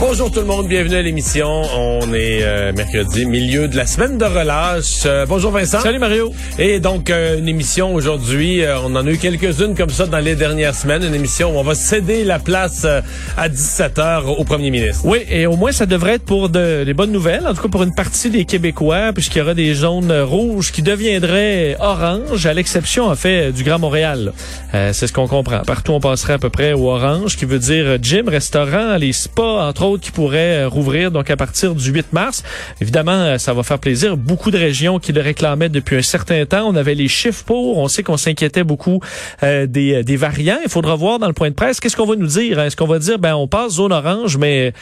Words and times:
Bonjour 0.00 0.30
tout 0.30 0.40
le 0.40 0.46
monde, 0.46 0.66
bienvenue 0.66 0.96
à 0.96 1.02
l'émission. 1.02 1.62
On 1.76 2.12
est 2.12 2.42
euh, 2.42 2.72
mercredi, 2.72 3.24
milieu 3.26 3.68
de 3.68 3.76
la 3.76 3.86
semaine 3.86 4.18
de 4.18 4.24
relâche. 4.24 5.02
Euh, 5.06 5.24
bonjour 5.24 5.52
Vincent. 5.52 5.80
Salut 5.80 6.00
Mario. 6.00 6.32
Et 6.58 6.80
donc 6.80 7.10
euh, 7.10 7.38
une 7.38 7.48
émission 7.48 7.94
aujourd'hui, 7.94 8.62
on 8.82 8.96
en 8.96 9.06
a 9.06 9.10
eu 9.10 9.18
quelques-unes 9.18 9.76
comme 9.76 9.90
ça 9.90 10.06
dans 10.06 10.18
les 10.18 10.34
dernières 10.34 10.74
semaines, 10.74 11.04
une 11.04 11.14
émission 11.14 11.54
où 11.54 11.58
on 11.58 11.62
va 11.62 11.76
céder 11.76 12.24
la 12.24 12.40
place 12.40 12.84
à 13.36 13.48
17h 13.48 14.24
au 14.26 14.42
premier 14.44 14.70
ministre. 14.70 15.02
Oui, 15.04 15.20
et 15.28 15.46
au 15.46 15.56
moins 15.56 15.70
ça 15.70 15.86
devrait 15.86 16.14
être 16.14 16.24
pour 16.24 16.48
de, 16.48 16.82
des 16.84 16.94
bonnes 16.94 17.12
nouvelles, 17.12 17.46
en 17.46 17.54
tout 17.54 17.62
cas 17.62 17.68
pour 17.68 17.84
une 17.84 17.94
partie 17.94 18.30
des 18.30 18.44
Québécois, 18.44 19.12
puisqu'il 19.12 19.38
y 19.38 19.42
aura 19.42 19.54
des 19.54 19.74
zones 19.74 20.12
rouges 20.12 20.72
qui 20.72 20.82
deviendraient 20.82 21.76
orange, 21.78 22.46
à 22.46 22.52
l'exception 22.52 23.06
en 23.06 23.14
fait 23.14 23.52
du 23.52 23.62
Grand 23.62 23.78
Montréal. 23.78 24.32
C'est 24.72 25.06
ce 25.06 25.12
qu'on 25.12 25.28
comprend. 25.28 25.60
Partout 25.60 25.92
on 25.92 26.00
passerait 26.00 26.32
à 26.34 26.38
peu 26.38 26.50
près 26.50 26.72
au 26.72 26.90
orange, 26.90 27.36
qui 27.36 27.44
veut 27.44 27.60
dire 27.60 27.98
gym, 28.02 28.28
restaurant, 28.28 28.96
les 28.96 29.12
spas, 29.12 29.68
entre 29.68 29.83
qui 30.00 30.10
pourraient 30.10 30.64
euh, 30.64 30.68
rouvrir 30.68 31.10
donc 31.10 31.30
à 31.30 31.36
partir 31.36 31.74
du 31.74 31.90
8 31.90 32.12
mars. 32.12 32.42
Évidemment, 32.80 33.12
euh, 33.12 33.38
ça 33.38 33.52
va 33.52 33.62
faire 33.62 33.78
plaisir. 33.78 34.16
Beaucoup 34.16 34.50
de 34.50 34.58
régions 34.58 34.98
qui 34.98 35.12
le 35.12 35.20
réclamaient 35.20 35.68
depuis 35.68 35.96
un 35.96 36.02
certain 36.02 36.44
temps. 36.46 36.66
On 36.66 36.76
avait 36.76 36.94
les 36.94 37.08
chiffres 37.08 37.44
pour. 37.44 37.78
On 37.78 37.88
sait 37.88 38.02
qu'on 38.02 38.16
s'inquiétait 38.16 38.64
beaucoup 38.64 39.00
euh, 39.42 39.66
des, 39.66 40.02
des 40.02 40.16
variants. 40.16 40.58
Il 40.64 40.70
faudra 40.70 40.94
voir 40.94 41.18
dans 41.18 41.28
le 41.28 41.32
point 41.32 41.50
de 41.50 41.54
presse 41.54 41.80
qu'est-ce 41.80 41.96
qu'on 41.96 42.06
va 42.06 42.16
nous 42.16 42.26
dire. 42.26 42.60
Est-ce 42.60 42.76
qu'on 42.76 42.86
va 42.86 42.98
dire 42.98 43.18
ben 43.18 43.34
on 43.34 43.46
passe 43.46 43.74
zone 43.74 43.92
orange, 43.92 44.36
mais 44.36 44.72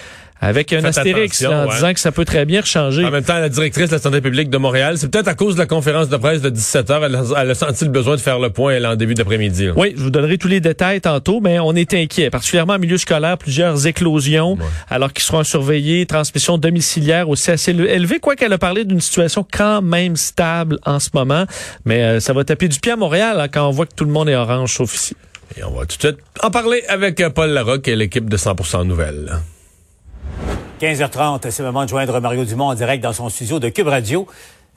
avec 0.43 0.73
un 0.73 0.85
astérix 0.85 1.45
en 1.45 1.67
disant 1.67 1.95
que 1.95 2.01
ça 2.01 2.11
peut 2.11 2.25
très 2.25 2.45
bien 2.45 2.63
changer. 2.65 3.05
En 3.05 3.13
même 3.13 3.23
temps, 3.23 3.39
la 3.39 3.49
directrice 3.49 3.89
de 3.89 3.95
la 3.95 4.01
santé 4.01 4.21
publique 4.21 4.51
de 4.51 4.59
Montréal, 4.59 4.99
c'est 4.99 5.09
peut-être 5.09 5.29
à 5.29 5.35
cause 5.35 5.55
de 5.55 5.61
la 5.61 5.67
conférence 5.67 6.09
de 6.09 6.17
presse 6.17 6.43
de 6.43 6.51
17 6.51 6.91
heures, 6.91 7.05
elle, 7.05 7.51
a 7.51 7.55
senti 7.55 7.85
le 7.85 7.91
besoin 7.91 8.17
de 8.17 8.21
faire 8.21 8.41
le 8.41 8.51
point 8.51 8.73
elle, 8.73 8.85
en 8.85 8.97
début 8.97 9.15
d'après-midi. 9.15 9.71
Oui, 9.77 9.95
je 9.97 10.03
vous 10.03 10.11
donnerai 10.11 10.39
tous 10.39 10.49
les 10.49 10.61
détails 10.61 11.01
tantôt, 11.01 11.41
mais 11.41 11.61
on 11.61 11.75
est 11.75 11.95
inquiet, 11.95 12.29
particulièrement 12.29 12.75
en 12.75 12.79
milieu 12.81 12.99
scolaire, 12.99 13.39
plusieurs 13.39 13.87
éclosions, 13.87 14.59
alors 14.91 15.13
qu'ils 15.13 15.25
seront 15.25 15.45
surveillés, 15.45 16.07
transmission 16.07 16.59
domiciliaire 16.59 17.29
aussi 17.29 17.53
assez 17.53 17.71
élevée, 17.71 18.19
quoi 18.19 18.35
qu'elle 18.35 18.53
a 18.53 18.59
parlé 18.59 18.85
d'une 18.85 19.01
situation 19.01 19.47
quand 19.51 19.81
même 19.81 20.17
stable 20.17 20.79
en 20.85 20.99
ce 20.99 21.11
moment, 21.15 21.45
mais 21.85 22.03
euh, 22.03 22.21
ça 22.21 22.33
va 22.33 22.43
taper 22.43 22.67
du 22.67 22.81
pied 22.81 22.91
à 22.91 22.97
Montréal 22.97 23.39
hein, 23.39 23.47
quand 23.47 23.69
on 23.69 23.71
voit 23.71 23.87
que 23.87 23.95
tout 23.95 24.05
le 24.05 24.11
monde 24.11 24.29
est 24.29 24.35
orange, 24.35 24.75
sauf 24.75 24.93
ici. 24.93 25.17
Et 25.57 25.63
on 25.63 25.71
va 25.71 25.83
tout 25.83 25.97
de 25.99 26.03
suite 26.03 26.19
en 26.43 26.51
parler 26.51 26.83
avec 26.89 27.21
euh, 27.21 27.31
Paul 27.31 27.51
Larocque 27.51 27.87
et 27.87 27.95
l'équipe 27.95 28.29
de 28.29 28.37
100% 28.37 28.87
Nouvelles. 28.87 29.39
15h30, 30.83 31.49
c'est 31.51 31.63
le 31.63 31.69
moment 31.69 31.85
de 31.85 31.89
joindre 31.89 32.19
Mario 32.19 32.45
Dumont 32.45 32.67
en 32.67 32.75
direct 32.75 33.05
dans 33.05 33.13
son 33.13 33.29
studio 33.29 33.61
de 33.61 33.69
Cube 33.69 33.87
Radio. 33.87 34.27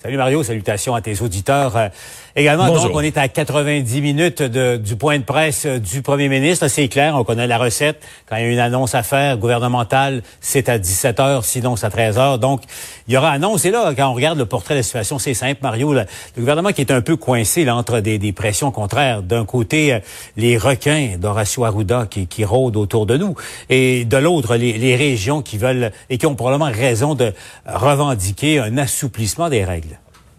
Salut 0.06 0.17
Mario, 0.17 0.44
salutations 0.44 0.94
à 0.94 1.02
tes 1.02 1.20
auditeurs. 1.23 1.75
Euh, 1.75 1.88
également, 2.36 2.67
donc, 2.67 2.92
on 2.94 3.00
est 3.00 3.17
à 3.17 3.28
90 3.28 4.02
minutes 4.02 4.44
de, 4.44 4.78
du 4.78 4.95
point 4.98 5.17
de 5.17 5.23
presse 5.23 5.66
euh, 5.66 5.80
du 5.80 6.03
premier 6.03 6.30
ministre. 6.30 6.67
C'est 6.67 6.89
clair, 6.89 7.16
on 7.16 7.23
connaît 7.23 7.48
la 7.48 7.58
recette. 7.58 8.00
Quand 8.30 8.36
il 8.36 8.44
y 8.44 8.45
a 8.45 8.52
une 8.52 8.59
annonce 8.59 8.94
à 8.94 9.02
faire 9.02 9.39
gouvernementale, 9.39 10.22
c'est 10.42 10.70
à 10.70 10.78
17 10.78 11.17
h 11.17 11.42
sinon 11.42 11.76
c'est 11.76 11.88
à 11.88 11.89
13 11.89 12.17
h 12.20 12.38
Donc, 12.38 12.61
il 13.08 13.16
y 13.16 13.17
aura 13.17 13.31
annonce. 13.31 13.66
Et 13.66 13.72
là, 13.72 13.95
quand 13.98 14.08
on 14.08 14.14
regarde 14.14 14.38
le 14.38 14.45
portrait 14.45 14.76
de 14.76 14.80
la 14.81 14.83
situation, 14.83 15.17
c'est 15.17 15.33
simple, 15.33 15.61
Mario. 15.64 15.92
le 15.92 16.06
gouvernement 16.38 16.70
qui 16.70 16.81
est 16.81 16.92
un 16.92 17.02
peu 17.02 17.16
coincé 17.16 17.66
là, 17.66 17.76
entre 17.76 18.00
des, 18.00 18.20
des 18.20 18.31
pressions 18.31 18.70
contraires. 18.70 19.23
D'un 19.23 19.45
côté, 19.45 19.92
euh, 19.92 20.00
les 20.38 20.59
requins 20.59 21.16
d'Horacio 21.17 21.66
Arruda 21.66 22.06
qui, 22.08 22.28
qui 22.28 22.45
rôdent 22.45 22.78
autour 22.78 23.08
de 23.08 23.17
nous. 23.17 23.33
Et 23.72 24.05
de 24.05 24.17
l'autre, 24.17 24.55
les, 24.55 24.73
les 24.73 24.95
régions 24.95 25.42
qui 25.42 25.58
veulent 25.58 25.92
et 26.11 26.20
qui 26.20 26.27
ont 26.27 26.36
probablement 26.36 26.72
raison 26.72 27.16
de 27.16 27.33
revendiquer 27.66 28.60
un 28.60 28.77
assouplissement 28.77 29.49
des 29.49 29.64
règles. 29.64 29.95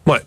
Ouais. 0.06 0.22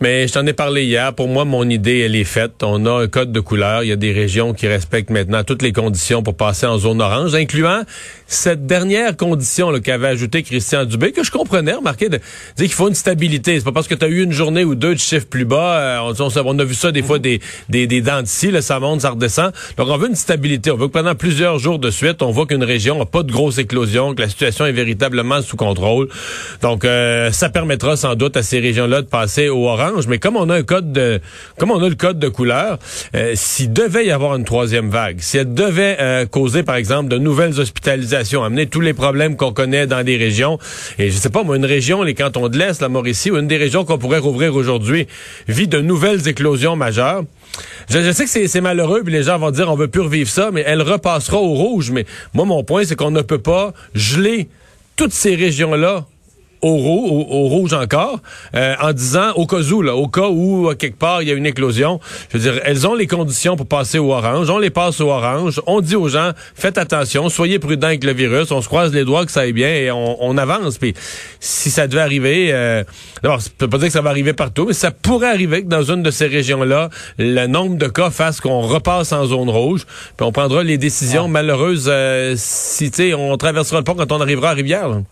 Mais 0.00 0.28
je 0.28 0.32
t'en 0.32 0.46
ai 0.46 0.52
parlé 0.52 0.84
hier. 0.84 1.12
Pour 1.12 1.26
moi, 1.26 1.44
mon 1.44 1.68
idée, 1.68 2.00
elle 2.00 2.14
est 2.14 2.22
faite. 2.22 2.62
On 2.62 2.86
a 2.86 3.02
un 3.02 3.08
code 3.08 3.32
de 3.32 3.40
couleur. 3.40 3.82
Il 3.82 3.88
y 3.88 3.92
a 3.92 3.96
des 3.96 4.12
régions 4.12 4.54
qui 4.54 4.68
respectent 4.68 5.10
maintenant 5.10 5.42
toutes 5.42 5.60
les 5.60 5.72
conditions 5.72 6.22
pour 6.22 6.36
passer 6.36 6.66
en 6.66 6.78
zone 6.78 7.02
orange, 7.02 7.34
incluant 7.34 7.82
cette 8.28 8.64
dernière 8.66 9.16
condition 9.16 9.72
qu'avait 9.80 10.06
ajouté 10.06 10.44
Christian 10.44 10.84
Dubé, 10.84 11.10
que 11.10 11.24
je 11.24 11.32
comprenais, 11.32 11.72
remarquez, 11.72 12.08
de 12.10 12.18
dire 12.18 12.66
qu'il 12.66 12.72
faut 12.72 12.88
une 12.88 12.94
stabilité. 12.94 13.58
C'est 13.58 13.64
pas 13.64 13.72
parce 13.72 13.88
que 13.88 13.96
tu 13.96 14.04
as 14.04 14.08
eu 14.08 14.22
une 14.22 14.30
journée 14.30 14.62
ou 14.62 14.76
deux 14.76 14.94
de 14.94 15.00
chiffres 15.00 15.26
plus 15.26 15.44
bas. 15.44 16.04
Euh, 16.06 16.12
on, 16.44 16.58
a 16.60 16.64
vu 16.64 16.74
ça 16.74 16.92
des 16.92 17.02
fois 17.02 17.18
des, 17.18 17.40
des, 17.68 17.88
des 17.88 18.00
dents 18.00 18.22
d'ici, 18.22 18.52
ça 18.62 18.78
monte, 18.78 19.00
ça 19.00 19.10
redescend. 19.10 19.52
Donc, 19.76 19.88
on 19.88 19.96
veut 19.96 20.08
une 20.08 20.14
stabilité. 20.14 20.70
On 20.70 20.76
veut 20.76 20.86
que 20.86 20.92
pendant 20.92 21.16
plusieurs 21.16 21.58
jours 21.58 21.80
de 21.80 21.90
suite, 21.90 22.22
on 22.22 22.30
voit 22.30 22.46
qu'une 22.46 22.62
région 22.62 22.98
n'a 22.98 23.06
pas 23.06 23.24
de 23.24 23.32
grosse 23.32 23.58
éclosion, 23.58 24.14
que 24.14 24.22
la 24.22 24.28
situation 24.28 24.64
est 24.64 24.72
véritablement 24.72 25.42
sous 25.42 25.56
contrôle. 25.56 26.08
Donc, 26.62 26.84
euh, 26.84 27.32
ça 27.32 27.48
permettra 27.48 27.96
sans 27.96 28.14
doute 28.14 28.36
à 28.36 28.44
ces 28.44 28.60
régions-là 28.60 29.02
de 29.02 29.08
passer 29.08 29.48
au 29.48 29.66
orange 29.66 29.87
mais 30.08 30.18
comme 30.18 30.36
on 30.36 30.48
a 30.50 30.56
un 30.56 30.62
code 30.62 30.92
de, 30.92 31.20
comme 31.58 31.70
on 31.70 31.82
a 31.82 31.88
le 31.88 31.94
code 31.94 32.18
de 32.18 32.28
couleur, 32.28 32.78
euh, 33.14 33.32
s'il 33.34 33.72
devait 33.72 34.06
y 34.06 34.10
avoir 34.10 34.36
une 34.36 34.44
troisième 34.44 34.90
vague, 34.90 35.18
si 35.20 35.38
elle 35.38 35.54
devait 35.54 35.96
euh, 36.00 36.26
causer, 36.26 36.62
par 36.62 36.76
exemple, 36.76 37.08
de 37.08 37.18
nouvelles 37.18 37.58
hospitalisations, 37.60 38.42
amener 38.44 38.66
tous 38.66 38.80
les 38.80 38.94
problèmes 38.94 39.36
qu'on 39.36 39.52
connaît 39.52 39.86
dans 39.86 40.04
des 40.04 40.16
régions, 40.16 40.58
et 40.98 41.10
je 41.10 41.16
sais 41.16 41.30
pas, 41.30 41.42
moi, 41.42 41.56
une 41.56 41.64
région, 41.64 42.02
les 42.02 42.14
cantons 42.14 42.48
de 42.48 42.58
l'Est, 42.58 42.80
la 42.80 42.88
Mauricie, 42.88 43.30
ou 43.30 43.38
une 43.38 43.48
des 43.48 43.56
régions 43.56 43.84
qu'on 43.84 43.98
pourrait 43.98 44.18
rouvrir 44.18 44.54
aujourd'hui, 44.54 45.06
vit 45.48 45.68
de 45.68 45.80
nouvelles 45.80 46.28
éclosions 46.28 46.76
majeures. 46.76 47.24
Je, 47.88 48.12
sais 48.12 48.24
que 48.24 48.46
c'est 48.46 48.60
malheureux, 48.60 49.02
puis 49.02 49.12
les 49.12 49.24
gens 49.24 49.38
vont 49.38 49.50
dire 49.50 49.70
on 49.70 49.76
veut 49.76 49.88
plus 49.88 50.02
revivre 50.02 50.30
ça, 50.30 50.50
mais 50.52 50.62
elle 50.66 50.82
repassera 50.82 51.38
au 51.38 51.54
rouge. 51.54 51.90
Mais 51.90 52.04
moi, 52.34 52.44
mon 52.44 52.62
point, 52.62 52.84
c'est 52.84 52.96
qu'on 52.96 53.10
ne 53.10 53.22
peut 53.22 53.38
pas 53.38 53.72
geler 53.94 54.48
toutes 54.96 55.12
ces 55.12 55.34
régions-là 55.34 56.06
au, 56.62 56.68
au, 56.68 57.48
rouge 57.48 57.72
encore, 57.72 58.20
euh, 58.54 58.74
en 58.80 58.92
disant 58.92 59.32
au 59.36 59.46
cas 59.46 59.60
où, 59.60 59.82
là, 59.82 59.94
au 59.94 60.08
cas 60.08 60.28
où 60.28 60.72
quelque 60.78 60.98
part 60.98 61.22
il 61.22 61.28
y 61.28 61.30
a 61.30 61.34
une 61.34 61.46
éclosion, 61.46 62.00
je 62.32 62.38
veux 62.38 62.52
dire, 62.52 62.60
elles 62.64 62.86
ont 62.86 62.94
les 62.94 63.06
conditions 63.06 63.56
pour 63.56 63.66
passer 63.66 63.98
au 63.98 64.12
orange, 64.12 64.50
on 64.50 64.58
les 64.58 64.70
passe 64.70 65.00
au 65.00 65.10
orange, 65.10 65.60
on 65.66 65.80
dit 65.80 65.96
aux 65.96 66.08
gens, 66.08 66.32
faites 66.54 66.78
attention, 66.78 67.28
soyez 67.28 67.58
prudents 67.58 67.88
avec 67.88 68.04
le 68.04 68.12
virus, 68.12 68.50
on 68.50 68.60
se 68.60 68.68
croise 68.68 68.92
les 68.92 69.04
doigts 69.04 69.24
que 69.24 69.32
ça 69.32 69.40
aille 69.40 69.52
bien 69.52 69.68
et 69.68 69.90
on, 69.90 70.22
on 70.22 70.36
avance. 70.36 70.78
Puis 70.78 70.94
si 71.40 71.70
ça 71.70 71.86
devait 71.86 72.00
arriver, 72.00 72.50
euh, 72.52 72.84
d'abord, 73.22 73.40
je 73.40 73.48
peux 73.50 73.68
pas 73.68 73.78
dire 73.78 73.88
que 73.88 73.92
ça 73.92 74.00
va 74.00 74.10
arriver 74.10 74.32
partout, 74.32 74.66
mais 74.66 74.72
ça 74.72 74.90
pourrait 74.90 75.30
arriver 75.30 75.62
que 75.62 75.68
dans 75.68 75.82
une 75.82 76.02
de 76.02 76.10
ces 76.10 76.26
régions-là, 76.26 76.90
le 77.18 77.46
nombre 77.46 77.76
de 77.76 77.86
cas 77.86 78.10
fasse 78.10 78.40
qu'on 78.40 78.62
repasse 78.62 79.12
en 79.12 79.26
zone 79.26 79.50
rouge, 79.50 79.86
puis 80.16 80.26
on 80.26 80.32
prendra 80.32 80.62
les 80.62 80.78
décisions 80.78 81.28
malheureuses 81.28 81.88
euh, 81.88 82.34
si, 82.36 82.90
tu 82.90 82.96
sais, 82.96 83.14
on 83.14 83.36
traversera 83.36 83.78
le 83.78 83.84
pont 83.84 83.94
quand 83.94 84.12
on 84.12 84.20
arrivera 84.20 84.50
à 84.50 84.54
Rivière. 84.54 84.88
Là 84.88 85.02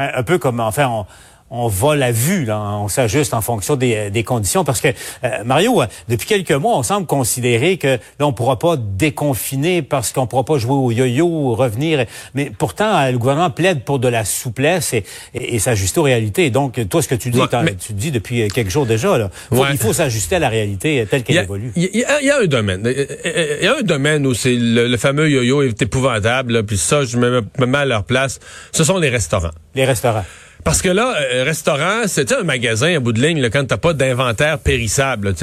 un, 0.00 0.22
peu 0.22 0.38
comme, 0.38 0.60
enfin, 0.60 0.88
on, 0.88 1.06
on 1.50 1.66
va 1.66 1.96
la 1.96 2.12
vue, 2.12 2.44
là, 2.44 2.60
on 2.60 2.88
s'ajuste 2.88 3.34
en 3.34 3.40
fonction 3.40 3.74
des, 3.74 4.10
des, 4.10 4.22
conditions. 4.22 4.62
Parce 4.64 4.80
que, 4.80 4.88
euh, 5.24 5.44
Mario, 5.44 5.82
depuis 6.08 6.26
quelques 6.26 6.52
mois, 6.52 6.76
on 6.76 6.82
semble 6.84 7.06
considérer 7.06 7.76
que 7.76 7.98
là, 8.18 8.26
on 8.26 8.32
pourra 8.32 8.58
pas 8.58 8.76
déconfiner 8.76 9.82
parce 9.82 10.12
qu'on 10.12 10.28
pourra 10.28 10.44
pas 10.44 10.58
jouer 10.58 10.74
au 10.74 10.90
yo-yo, 10.92 11.54
revenir. 11.54 12.06
Mais 12.34 12.52
pourtant, 12.56 13.10
le 13.10 13.18
gouvernement 13.18 13.50
plaide 13.50 13.82
pour 13.82 13.98
de 13.98 14.06
la 14.06 14.24
souplesse 14.24 14.94
et, 14.94 15.04
et, 15.34 15.58
s'ajuster 15.58 15.98
aux 15.98 16.04
réalités. 16.04 16.50
Donc, 16.50 16.88
toi, 16.88 17.02
ce 17.02 17.08
que 17.08 17.16
tu 17.16 17.30
dis, 17.30 17.40
tu 17.84 17.92
dis 17.94 18.12
depuis 18.12 18.48
quelques 18.48 18.70
jours 18.70 18.86
déjà, 18.86 19.18
là, 19.18 19.30
il 19.72 19.78
faut 19.78 19.92
s'ajuster 19.92 20.36
à 20.36 20.40
la 20.40 20.48
réalité 20.48 21.04
telle 21.10 21.24
qu'elle 21.24 21.38
évolue. 21.38 21.72
Il 21.74 21.84
y, 21.92 21.98
y, 21.98 22.30
a 22.30 22.38
un 22.38 22.46
domaine. 22.46 22.82
Il 23.24 23.64
y 23.64 23.66
a 23.66 23.76
un 23.78 23.82
domaine 23.82 24.24
où 24.26 24.34
c'est 24.34 24.54
le, 24.56 24.96
fameux 24.96 25.28
yo-yo 25.28 25.62
est 25.62 25.82
épouvantable. 25.82 26.64
puis 26.64 26.78
ça, 26.78 27.04
je 27.04 27.16
me 27.16 27.42
mets 27.58 27.78
à 27.78 27.84
leur 27.84 28.04
place. 28.04 28.38
Ce 28.72 28.84
sont 28.84 28.98
les 28.98 29.08
restaurants. 29.08 29.50
Les 29.74 29.84
restaurants. 29.84 30.24
Parce 30.64 30.82
que 30.82 30.88
là, 30.88 31.14
euh, 31.18 31.44
restaurant, 31.44 32.02
c'est 32.06 32.32
un 32.32 32.42
magasin 32.42 32.94
à 32.96 33.00
bout 33.00 33.12
de 33.12 33.20
ligne 33.20 33.40
là, 33.40 33.50
quand 33.50 33.64
t'as 33.66 33.76
pas 33.76 33.92
d'inventaire 33.92 34.58
périssable. 34.58 35.34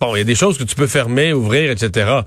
Bon, 0.00 0.14
il 0.14 0.18
y 0.18 0.20
a 0.20 0.24
des 0.24 0.34
choses 0.34 0.56
que 0.56 0.64
tu 0.64 0.74
peux 0.74 0.86
fermer, 0.86 1.32
ouvrir, 1.32 1.70
etc. 1.70 2.20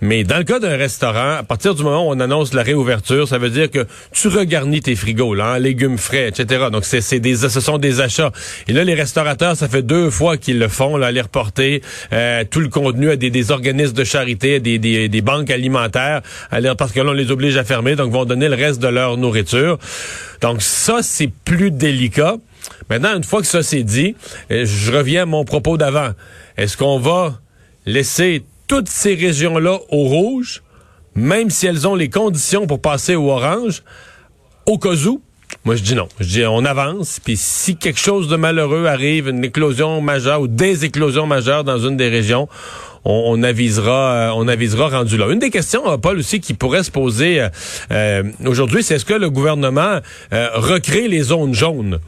Mais 0.00 0.24
dans 0.24 0.38
le 0.38 0.44
cas 0.44 0.58
d'un 0.58 0.76
restaurant, 0.76 1.36
à 1.38 1.42
partir 1.42 1.74
du 1.74 1.82
moment 1.82 2.06
où 2.06 2.10
on 2.10 2.20
annonce 2.20 2.52
la 2.52 2.62
réouverture, 2.62 3.26
ça 3.26 3.38
veut 3.38 3.50
dire 3.50 3.70
que 3.70 3.86
tu 4.12 4.28
regarnis 4.28 4.80
tes 4.80 4.94
frigos, 4.94 5.40
hein, 5.40 5.58
légumes 5.58 5.98
frais, 5.98 6.28
etc. 6.28 6.66
Donc 6.70 6.84
c'est 6.84 7.20
des, 7.20 7.36
ce 7.36 7.60
sont 7.60 7.78
des 7.78 8.00
achats. 8.00 8.32
Et 8.68 8.72
là, 8.72 8.84
les 8.84 8.94
restaurateurs, 8.94 9.56
ça 9.56 9.68
fait 9.68 9.82
deux 9.82 10.10
fois 10.10 10.36
qu'ils 10.36 10.58
le 10.58 10.68
font, 10.68 10.96
là, 10.96 11.08
aller 11.08 11.22
reporter 11.22 11.82
euh, 12.12 12.44
tout 12.48 12.60
le 12.60 12.68
contenu 12.68 13.10
à 13.10 13.16
des, 13.16 13.50
organismes 13.50 13.94
de 13.94 14.04
charité, 14.04 14.56
à 14.56 14.58
des 14.60 15.22
banques 15.22 15.50
alimentaires, 15.50 16.20
parce 16.76 16.92
que 16.92 17.00
là, 17.00 17.10
on 17.10 17.14
les 17.14 17.30
oblige 17.30 17.56
à 17.56 17.64
fermer, 17.64 17.96
donc 17.96 18.12
vont 18.12 18.24
donner 18.24 18.48
le 18.48 18.56
reste 18.56 18.80
de 18.80 18.88
leur 18.88 19.16
nourriture. 19.16 19.78
Donc 20.40 20.62
ça, 20.62 20.98
c'est 21.02 21.30
plus 21.44 21.70
délicat. 21.70 22.36
Maintenant, 22.88 23.16
une 23.16 23.24
fois 23.24 23.40
que 23.40 23.46
ça 23.46 23.62
c'est 23.62 23.82
dit, 23.82 24.16
euh, 24.50 24.64
je 24.64 24.92
reviens 24.92 25.22
à 25.22 25.26
mon 25.26 25.44
propos 25.44 25.76
d'avant. 25.76 26.10
Est-ce 26.56 26.76
qu'on 26.76 26.98
va 26.98 27.38
laisser 27.86 28.44
toutes 28.66 28.88
ces 28.88 29.14
régions-là 29.14 29.78
au 29.90 30.04
rouge, 30.04 30.62
même 31.14 31.50
si 31.50 31.66
elles 31.66 31.88
ont 31.88 31.94
les 31.94 32.08
conditions 32.08 32.66
pour 32.66 32.80
passer 32.80 33.16
au 33.16 33.30
orange, 33.30 33.82
au 34.66 34.78
cas 34.78 34.94
où? 35.06 35.20
Moi, 35.64 35.76
je 35.76 35.82
dis 35.82 35.94
non. 35.94 36.08
Je 36.20 36.26
dis 36.26 36.46
on 36.46 36.64
avance, 36.64 37.20
puis 37.22 37.36
si 37.36 37.76
quelque 37.76 37.98
chose 37.98 38.28
de 38.28 38.36
malheureux 38.36 38.86
arrive, 38.86 39.28
une 39.28 39.44
éclosion 39.44 40.00
majeure 40.00 40.42
ou 40.42 40.48
des 40.48 40.84
éclosions 40.84 41.26
majeures 41.26 41.64
dans 41.64 41.78
une 41.78 41.96
des 41.96 42.08
régions, 42.08 42.48
on, 43.04 43.42
avisera, 43.42 44.12
euh, 44.12 44.32
on 44.34 44.48
avisera 44.48 44.88
rendu 44.88 45.16
là. 45.16 45.28
Une 45.30 45.38
des 45.38 45.50
questions, 45.50 45.90
euh, 45.90 45.96
Paul, 45.96 46.18
aussi 46.18 46.40
qui 46.40 46.54
pourrait 46.54 46.82
se 46.82 46.90
poser 46.90 47.46
euh, 47.90 48.22
aujourd'hui, 48.44 48.82
c'est 48.82 48.96
est-ce 48.96 49.04
que 49.04 49.14
le 49.14 49.30
gouvernement 49.30 50.00
recrée 50.30 51.08
les 51.08 51.22
zones 51.22 51.54
jaunes? 51.54 51.98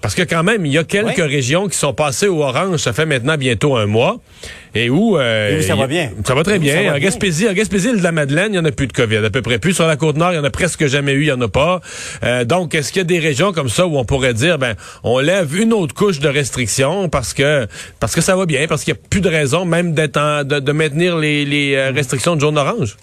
Parce 0.00 0.14
que 0.14 0.22
quand 0.22 0.42
même, 0.44 0.64
il 0.64 0.72
y 0.72 0.78
a 0.78 0.84
quelques 0.84 1.16
régions 1.16 1.68
qui 1.68 1.76
sont 1.76 1.92
passées 1.92 2.28
au 2.28 2.42
orange, 2.42 2.78
ça 2.78 2.92
fait 2.92 3.06
maintenant 3.06 3.36
bientôt 3.36 3.76
un 3.76 3.86
mois, 3.86 4.20
et 4.74 4.90
où... 4.90 5.18
Euh, 5.18 5.60
ça 5.62 5.74
va 5.74 5.86
bien. 5.86 6.10
Ça 6.24 6.34
va 6.34 6.44
très 6.44 6.58
bien. 6.58 6.94
en, 6.94 6.98
Gaspésie, 6.98 7.48
en 7.48 7.52
Gaspésie, 7.52 7.96
de 7.96 8.02
la 8.02 8.12
Madeleine, 8.12 8.48
il 8.48 8.52
n'y 8.52 8.58
en 8.58 8.64
a 8.64 8.70
plus 8.70 8.86
de 8.86 8.92
COVID, 8.92 9.16
à 9.16 9.30
peu 9.30 9.42
près 9.42 9.58
plus. 9.58 9.74
Sur 9.74 9.86
la 9.86 9.96
Côte-Nord, 9.96 10.32
il 10.32 10.36
y 10.36 10.38
en 10.38 10.44
a 10.44 10.50
presque 10.50 10.86
jamais 10.86 11.12
eu, 11.12 11.22
il 11.22 11.26
n'y 11.26 11.32
en 11.32 11.40
a 11.40 11.48
pas. 11.48 11.80
Euh, 12.22 12.44
donc, 12.44 12.74
est-ce 12.74 12.92
qu'il 12.92 13.00
y 13.00 13.02
a 13.02 13.04
des 13.04 13.18
régions 13.18 13.52
comme 13.52 13.68
ça 13.68 13.86
où 13.86 13.98
on 13.98 14.04
pourrait 14.04 14.34
dire, 14.34 14.58
ben, 14.58 14.74
on 15.02 15.18
lève 15.18 15.56
une 15.56 15.72
autre 15.72 15.94
couche 15.94 16.20
de 16.20 16.28
restrictions 16.28 17.08
parce 17.08 17.34
que 17.34 17.66
parce 18.00 18.14
que 18.14 18.20
ça 18.20 18.36
va 18.36 18.46
bien, 18.46 18.66
parce 18.68 18.84
qu'il 18.84 18.94
n'y 18.94 18.98
a 18.98 19.02
plus 19.10 19.20
de 19.20 19.28
raison 19.28 19.64
même 19.64 19.94
d'être 19.94 20.44
de, 20.44 20.60
de, 20.60 20.72
maintenir 20.72 21.16
les, 21.16 21.44
les 21.44 21.74
euh, 21.74 21.90
restrictions 21.90 22.36
de 22.36 22.40
jaune 22.40 22.58
orange? 22.58 22.96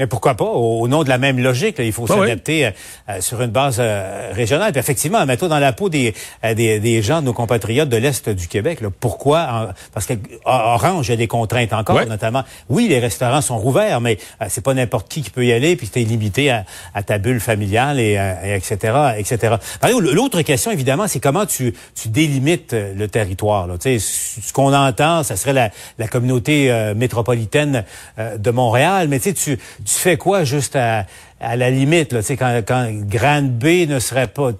Mais 0.00 0.06
pourquoi 0.06 0.34
pas, 0.34 0.46
au, 0.46 0.88
nom 0.88 1.04
de 1.04 1.10
la 1.10 1.18
même 1.18 1.38
logique, 1.38 1.76
il 1.78 1.92
faut 1.92 2.06
s'adapter 2.06 2.64
euh, 2.64 2.70
euh, 3.10 3.20
sur 3.20 3.42
une 3.42 3.50
base 3.50 3.76
euh, 3.80 4.30
régionale. 4.32 4.72
Puis 4.72 4.80
effectivement, 4.80 5.26
mets-toi 5.26 5.48
dans 5.48 5.58
la 5.58 5.74
peau 5.74 5.90
des, 5.90 6.14
des, 6.42 6.80
des, 6.80 7.02
gens, 7.02 7.20
de 7.20 7.26
nos 7.26 7.34
compatriotes 7.34 7.90
de 7.90 7.98
l'Est 7.98 8.30
du 8.30 8.48
Québec. 8.48 8.80
Là. 8.80 8.88
Pourquoi? 8.98 9.74
parce 9.92 10.06
que 10.06 10.14
Orange, 10.46 11.08
il 11.08 11.10
y 11.10 11.12
a 11.12 11.16
des 11.16 11.26
contraintes 11.26 11.74
encore, 11.74 12.06
notamment. 12.06 12.44
Oui, 12.70 12.88
les 12.88 12.98
restaurants 12.98 13.42
sont 13.42 13.58
rouverts, 13.58 14.00
mais 14.00 14.16
c'est 14.48 14.64
pas 14.64 14.72
n'importe 14.72 15.08
qui 15.08 15.20
qui 15.20 15.28
peut 15.28 15.44
y 15.44 15.52
aller, 15.52 15.76
puis 15.76 15.86
tu 15.88 16.00
es 16.00 16.04
limité 16.04 16.50
à, 16.50 16.64
à, 16.94 17.02
ta 17.02 17.18
bulle 17.18 17.40
familiale, 17.40 18.00
et, 18.00 18.12
et 18.44 18.54
etc., 18.54 19.12
etc. 19.18 19.56
L'autre 19.82 20.40
question, 20.40 20.70
évidemment, 20.70 21.08
c'est 21.08 21.20
comment 21.20 21.44
tu, 21.44 21.74
tu 21.94 22.08
délimites 22.08 22.72
le 22.72 23.06
territoire. 23.06 23.66
Là. 23.66 23.76
Tu 23.76 23.98
sais, 23.98 24.40
ce 24.40 24.52
qu'on 24.54 24.72
entend, 24.72 25.24
ça 25.24 25.36
serait 25.36 25.52
la, 25.52 25.70
la 25.98 26.08
communauté 26.08 26.72
métropolitaine 26.96 27.84
de 28.18 28.50
Montréal, 28.50 29.08
mais 29.08 29.18
tu 29.20 29.30
sais, 29.30 29.34
tu 29.34 29.58
tu 29.94 30.00
fais 30.00 30.16
quoi 30.16 30.44
juste 30.44 30.76
à, 30.76 31.06
à 31.40 31.56
la 31.56 31.70
limite, 31.70 32.12
là, 32.12 32.20
quand, 32.38 32.60
quand 32.66 32.90
Grande 33.06 33.50
B 33.50 33.88
ne 33.88 33.98
serait 33.98 34.26
pas, 34.26 34.50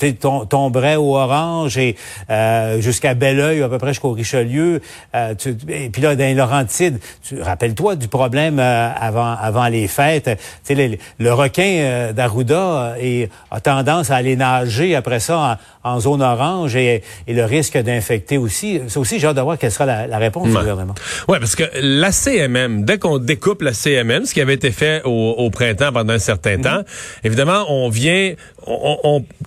tomberait 0.48 0.96
au 0.96 1.16
Orange 1.16 1.76
et 1.76 1.94
euh, 2.30 2.80
jusqu'à 2.80 3.14
Belleuil, 3.14 3.62
à 3.62 3.68
peu 3.68 3.78
près 3.78 3.88
jusqu'au 3.88 4.12
Richelieu, 4.12 4.80
euh, 5.14 5.34
tu, 5.34 5.54
et 5.68 5.90
puis 5.90 6.00
là, 6.00 6.16
dans 6.16 6.24
les 6.24 6.34
Laurentides, 6.34 6.98
tu 7.22 7.40
rappelle-toi 7.40 7.96
du 7.96 8.08
problème 8.08 8.58
euh, 8.58 8.90
avant 8.98 9.36
avant 9.40 9.68
les 9.68 9.88
fêtes. 9.88 10.30
Le, 10.70 10.96
le 11.18 11.32
requin 11.32 11.62
euh, 11.62 12.12
d'Arruda 12.12 12.96
a 13.50 13.60
tendance 13.60 14.10
à 14.10 14.16
aller 14.16 14.36
nager 14.36 14.94
après 14.94 15.20
ça 15.20 15.58
en, 15.84 16.00
zone 16.00 16.22
orange 16.22 16.76
et, 16.76 17.02
et 17.26 17.34
le 17.34 17.44
risque 17.44 17.76
d'infecter 17.76 18.38
aussi. 18.38 18.80
C'est 18.88 18.98
aussi, 18.98 19.18
j'ai 19.18 19.26
hâte 19.26 19.36
de 19.36 19.40
voir 19.42 19.58
quelle 19.58 19.72
sera 19.72 19.86
la, 19.86 20.06
la 20.06 20.18
réponse 20.18 20.48
du 20.48 20.54
gouvernement. 20.54 20.94
Oui, 21.28 21.38
parce 21.40 21.56
que 21.56 21.64
la 21.74 22.12
CMM, 22.12 22.84
dès 22.84 22.98
qu'on 22.98 23.18
découpe 23.18 23.62
la 23.62 23.74
CMM, 23.74 24.24
ce 24.24 24.32
qui 24.32 24.40
avait 24.40 24.54
été 24.54 24.70
fait 24.70 25.02
au, 25.04 25.34
au 25.36 25.50
printemps 25.50 25.92
pendant 25.92 26.12
un 26.12 26.18
certain 26.18 26.58
temps, 26.58 26.69
Évidemment, 27.24 27.66
on 27.68 27.88
vient, 27.88 28.34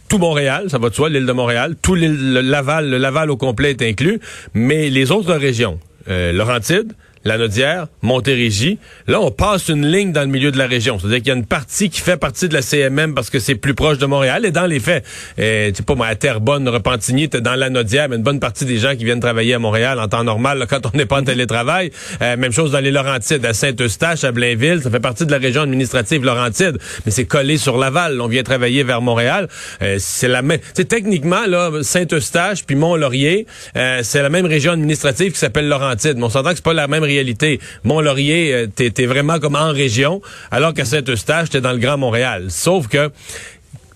tout 0.10 0.18
Montréal, 0.18 0.70
ça 0.70 0.78
va 0.78 0.90
de 0.90 0.96
soi, 0.96 1.10
l'île 1.10 1.25
de 1.25 1.31
Montréal, 1.31 1.75
tout 1.81 1.96
le 1.96 2.42
Laval, 2.42 2.90
le 2.90 2.98
Laval 2.98 3.31
au 3.31 3.38
complet 3.38 3.72
est 3.72 3.81
inclus, 3.81 4.20
mais 4.54 4.90
les 4.90 5.12
autres 5.12 5.34
régions, 5.34 5.80
euh, 6.10 6.31
Laurentides, 6.31 6.94
la 7.24 7.38
Nodière, 7.38 7.88
Montérégie. 8.02 8.80
Là, 9.08 9.22
on 9.22 9.31
passe 9.31 9.70
une 9.70 9.86
ligne 9.86 10.12
dans 10.12 10.22
le 10.22 10.28
milieu 10.28 10.52
de 10.52 10.58
la 10.58 10.68
région. 10.68 11.00
C'est-à-dire 11.00 11.20
qu'il 11.20 11.28
y 11.28 11.31
a 11.31 11.36
une 11.36 11.46
partie 11.46 11.90
qui 11.90 12.02
fait 12.02 12.18
partie 12.18 12.48
de 12.50 12.54
la 12.54 12.62
CMM 12.62 13.14
parce 13.14 13.30
que 13.30 13.40
c'est 13.40 13.56
plus 13.56 13.74
proche 13.74 13.98
de 13.98 14.06
Montréal. 14.06 14.46
Et 14.46 14.52
dans 14.52 14.66
les 14.66 14.80
faits, 14.80 15.06
euh, 15.40 15.70
tu 15.70 15.78
sais 15.78 15.84
pas, 15.84 15.96
moi, 15.96 16.08
à 16.08 16.16
Terrebonne, 16.16 16.68
Repentigny, 16.68 17.30
t'es 17.30 17.42
dans 17.42 17.56
la 17.56 17.70
Nodière, 17.70 18.10
mais 18.10 18.18
une 18.18 18.24
bonne 18.24 18.40
partie 18.40 18.66
des 18.66 18.78
gens 18.78 18.96
qui 18.96 19.06
viennent 19.06 19.20
travailler 19.20 19.54
à 19.54 19.60
Montréal 19.60 20.00
en 20.00 20.08
temps 20.08 20.24
normal, 20.24 20.66
quand 20.70 20.86
on 20.94 20.98
n'est 20.98 21.06
pas 21.06 21.20
en 21.20 21.24
télétravail. 21.24 21.92
Euh, 22.22 22.38
même 22.38 22.52
chose 22.52 22.72
dans 22.72 22.80
les 22.80 22.92
Laurentides, 22.92 23.46
à 23.46 23.54
Saint-Eustache, 23.54 24.24
à 24.24 24.31
Blainville, 24.31 24.81
ça 24.81 24.90
fait 24.90 25.00
partie 25.00 25.25
de 25.25 25.31
la 25.31 25.38
région 25.38 25.62
administrative 25.62 26.24
Laurentide, 26.24 26.78
mais 27.06 27.12
c'est 27.12 27.25
collé 27.25 27.58
sur 27.58 27.78
Laval. 27.78 28.20
On 28.22 28.28
vient 28.28 28.44
travailler 28.44 28.84
vers 28.84 29.02
Montréal. 29.02 29.48
Euh, 29.81 29.98
c'est 30.00 30.28
la 30.28 30.42
même. 30.42 30.60
C'est 30.74 30.88
techniquement 30.88 31.46
là, 31.48 31.72
Saint-Eustache 31.81 32.66
puis 32.66 32.75
Mont-Laurier, 32.75 33.48
euh, 33.75 34.00
c'est 34.04 34.22
la 34.22 34.30
même 34.30 34.46
région 34.46 34.74
administrative 34.74 35.31
qui 35.34 35.40
s'appelle 35.40 35.68
Laurentide. 35.68 36.18
Mais 36.18 36.24
on 36.24 36.30
s'entend 36.30 36.50
que 36.50 36.56
c'est 36.56 36.64
pas 36.64 36.74
la 36.74 36.88
même 36.88 37.04
réalité. 37.13 37.60
Mont-Laurier, 37.83 38.54
euh, 38.54 38.68
t'es 38.68 39.06
vraiment 39.06 39.39
comme 39.39 39.56
en 39.56 39.71
région, 39.71 40.21
alors 40.51 40.74
qu'à 40.74 40.86
Saint-Eustache, 40.86 41.50
t'es 41.50 41.62
dans 41.62 41.71
le 41.71 41.80
Grand 41.80 41.98
Montréal. 41.98 42.48
Sauf 42.50 42.88
que 42.88 43.12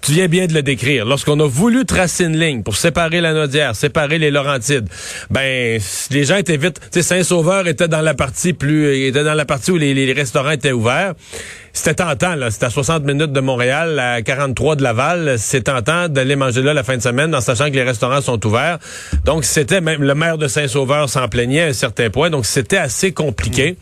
tu 0.01 0.13
viens 0.13 0.27
bien 0.27 0.47
de 0.47 0.53
le 0.53 0.61
décrire. 0.61 1.05
Lorsqu'on 1.05 1.39
a 1.39 1.47
voulu 1.47 1.85
tracer 1.85 2.25
une 2.25 2.39
ligne 2.39 2.63
pour 2.63 2.77
séparer 2.77 3.19
la 3.19 3.33
Nodière, 3.33 3.75
séparer 3.75 4.19
les 4.19 4.31
Laurentides, 4.31 4.87
ben 5.29 5.79
les 6.11 6.23
gens 6.23 6.37
étaient 6.37 6.57
vite. 6.57 6.79
Tu 6.93 7.03
Saint-Sauveur 7.03 7.67
était 7.67 7.87
dans 7.87 8.01
la 8.01 8.13
partie 8.13 8.53
plus, 8.53 9.07
était 9.07 9.23
dans 9.23 9.33
la 9.33 9.45
partie 9.45 9.71
où 9.71 9.77
les 9.77 10.13
restaurants 10.13 10.51
étaient 10.51 10.71
ouverts. 10.71 11.13
C'était 11.77 11.93
tentant, 11.93 12.33
là. 12.33 12.49
C'était 12.49 12.65
à 12.65 12.69
60 12.71 13.03
minutes 13.03 13.31
de 13.31 13.39
Montréal, 13.39 13.99
à 13.99 14.23
43 14.23 14.77
de 14.77 14.83
Laval. 14.83 15.35
C'est 15.37 15.61
tentant 15.61 16.09
d'aller 16.09 16.35
manger 16.35 16.63
là 16.63 16.73
la 16.73 16.83
fin 16.83 16.97
de 16.97 17.03
semaine 17.03 17.35
en 17.35 17.39
sachant 17.39 17.69
que 17.69 17.75
les 17.75 17.83
restaurants 17.83 18.19
sont 18.19 18.43
ouverts. 18.47 18.79
Donc, 19.25 19.45
c'était 19.45 19.79
même 19.79 20.01
le 20.01 20.15
maire 20.15 20.39
de 20.39 20.47
Saint-Sauveur 20.47 21.07
s'en 21.07 21.27
plaignait 21.27 21.61
à 21.61 21.65
un 21.67 21.73
certain 21.73 22.09
point. 22.09 22.31
Donc, 22.31 22.47
c'était 22.47 22.77
assez 22.77 23.11
compliqué. 23.11 23.77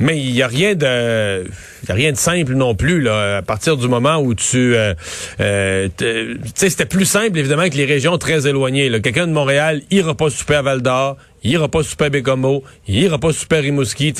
Mais 0.00 0.18
il 0.18 0.32
y 0.32 0.42
a 0.42 0.48
rien 0.48 0.74
de, 0.74 1.44
y 1.88 1.92
a 1.92 1.94
rien 1.94 2.10
de 2.10 2.16
simple 2.16 2.54
non 2.54 2.74
plus, 2.74 3.02
là. 3.02 3.36
À 3.36 3.42
partir 3.42 3.76
du 3.76 3.86
moment 3.86 4.16
où 4.16 4.34
tu, 4.34 4.74
euh, 4.74 4.94
euh, 5.40 5.88
tu 5.96 6.40
sais, 6.56 6.70
c'était 6.70 6.86
plus 6.86 7.04
simple, 7.04 7.38
évidemment, 7.38 7.68
que 7.68 7.76
les 7.76 7.84
régions 7.84 8.18
très 8.18 8.48
éloignées, 8.48 8.90
Quelqu'un 9.00 9.28
de 9.28 9.32
Montréal 9.32 9.82
ira 9.92 10.16
pas 10.16 10.28
souper 10.28 10.56
à 10.56 10.62
Val 10.62 10.82
d'Or, 10.82 11.16
il 11.42 11.52
ira 11.52 11.68
pas 11.68 11.82
super 11.82 12.10
Bécomo, 12.10 12.62
il 12.86 13.02
ira 13.02 13.18
pas 13.18 13.32
super 13.32 13.62
Rimouski. 13.62 14.14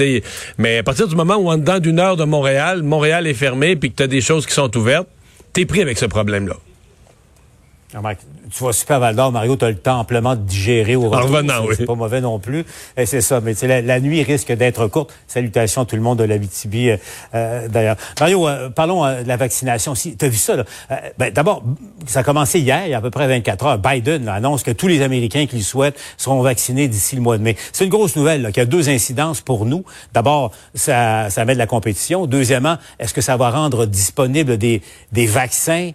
Mais 0.59 0.79
à 0.79 0.83
partir 0.83 1.09
du 1.09 1.17
moment 1.17 1.37
où 1.37 1.51
en 1.51 1.59
dedans 1.59 1.79
d'une 1.79 1.99
heure 1.99 2.17
de 2.17 2.25
Montréal, 2.25 2.83
Montréal 2.83 3.27
est 3.27 3.35
fermé 3.35 3.77
puis 3.77 3.91
que 3.91 3.97
tu 3.97 4.03
as 4.03 4.09
des 4.09 4.21
choses 4.21 4.47
qui 4.47 4.53
sont 4.53 4.75
ouvertes, 4.77 5.09
t'es 5.53 5.65
pris 5.65 5.83
avec 5.83 5.99
ce 5.99 6.07
problème-là. 6.07 6.57
Ah, 7.95 8.03
tu 8.55 8.65
vas 8.65 8.73
super 8.75 9.01
Val 9.01 9.17
d'Or, 9.17 9.33
Mario, 9.33 9.57
tu 9.57 9.65
as 9.65 9.71
le 9.71 9.77
temps 9.79 10.01
amplement 10.01 10.37
de 10.37 10.43
digérer 10.43 10.95
au 10.95 11.09
retour. 11.09 11.31
revenant, 11.31 11.65
oui. 11.67 11.75
C'est 11.75 11.87
pas 11.87 11.95
mauvais 11.95 12.21
non 12.21 12.39
plus. 12.39 12.67
Et 12.99 13.07
c'est 13.07 13.23
ça. 13.23 13.41
Mais 13.41 13.55
la, 13.63 13.81
la 13.81 13.99
nuit 14.01 14.23
risque 14.23 14.53
d'être 14.53 14.89
courte. 14.89 15.11
Salutations 15.27 15.83
à 15.83 15.85
tout 15.87 15.97
le 15.97 16.03
monde 16.03 16.19
de 16.19 16.25
la 16.25 16.37
BTB, 16.37 16.99
euh, 17.35 17.67
d'ailleurs. 17.69 17.97
Mario, 18.21 18.47
euh, 18.47 18.69
parlons 18.69 19.07
euh, 19.07 19.23
de 19.23 19.29
la 19.29 19.39
vaccination 19.39 19.93
aussi. 19.93 20.19
Tu 20.19 20.25
as 20.27 20.29
vu 20.29 20.37
ça, 20.37 20.57
là? 20.57 20.65
Euh, 20.91 20.97
ben, 21.17 21.33
D'abord, 21.33 21.63
ça 22.07 22.21
a 22.21 22.23
commencé 22.23 22.61
hier, 22.61 22.83
il 22.85 22.91
y 22.91 22.95
a 22.95 22.99
à 22.99 23.01
peu 23.01 23.11
près 23.11 23.27
24 23.27 23.65
heures. 23.65 23.79
Biden 23.79 24.29
annonce 24.29 24.63
que 24.65 24.71
tous 24.71 24.89
les 24.89 25.01
Américains 25.01 25.47
qui 25.47 25.57
le 25.57 25.63
souhaitent 25.63 25.99
seront 26.19 26.43
vaccinés 26.43 26.89
d'ici 26.89 27.17
le 27.17 27.23
mois 27.23 27.39
de 27.39 27.43
mai. 27.43 27.57
C'est 27.73 27.85
une 27.85 27.91
grosse 27.91 28.17
nouvelle, 28.17 28.43
là, 28.43 28.53
qui 28.53 28.61
a 28.61 28.67
deux 28.67 28.91
incidences 28.91 29.41
pour 29.41 29.65
nous. 29.65 29.83
D'abord, 30.13 30.53
ça, 30.75 31.31
ça 31.31 31.47
met 31.47 31.55
de 31.55 31.59
la 31.59 31.67
compétition. 31.67 32.27
Deuxièmement, 32.27 32.77
est-ce 32.99 33.15
que 33.15 33.23
ça 33.23 33.39
va 33.39 33.49
rendre 33.49 33.87
disponible 33.87 34.59
des, 34.59 34.83
des 35.13 35.27
vaccins 35.27 35.93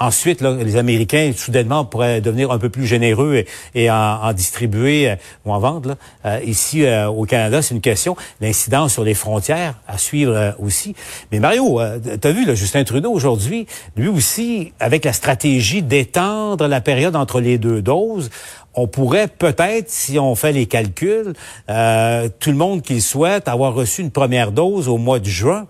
Ensuite, 0.00 0.40
les 0.40 0.76
Américains, 0.76 1.30
soudainement, 1.36 1.84
pourraient 1.84 2.20
devenir 2.20 2.50
un 2.50 2.58
peu 2.58 2.68
plus 2.68 2.84
généreux 2.84 3.44
et, 3.76 3.90
en, 3.92 4.32
distribuer 4.32 5.10
euh, 5.10 5.16
ou 5.44 5.52
en 5.52 5.60
vendre. 5.60 5.96
Euh, 6.24 6.40
ici, 6.44 6.84
euh, 6.84 7.06
au 7.06 7.24
Canada, 7.26 7.62
c'est 7.62 7.76
une 7.76 7.80
question. 7.80 8.16
L'incidence 8.40 8.94
sur 8.94 9.04
les 9.04 9.14
frontières 9.14 9.74
à 9.86 9.96
suivre 9.96 10.56
aussi. 10.58 10.96
Mais 11.30 11.38
Mario, 11.38 11.80
tu 12.20 12.26
as 12.26 12.32
vu, 12.32 12.44
là, 12.44 12.56
Justin 12.56 12.82
Trudeau, 12.82 13.12
aujourd'hui, 13.12 13.68
lui 13.96 14.08
aussi, 14.08 14.72
avec 14.80 15.04
la 15.04 15.12
stratégie 15.12 15.82
d'étendre 15.82 16.66
la 16.66 16.80
période 16.80 17.14
entre 17.14 17.40
les 17.40 17.58
deux 17.58 17.80
doses, 17.80 18.30
on 18.74 18.88
pourrait 18.88 19.28
peut-être, 19.28 19.88
si 19.90 20.18
on 20.18 20.34
fait 20.34 20.50
les 20.50 20.66
calculs, 20.66 21.34
tout 21.66 22.50
le 22.50 22.56
monde 22.56 22.82
qui 22.82 23.00
souhaite 23.00 23.46
avoir 23.46 23.74
reçu 23.74 24.02
une 24.02 24.10
première 24.10 24.50
dose 24.50 24.88
au 24.88 24.98
mois 24.98 25.20
de 25.20 25.28
juin, 25.28 25.68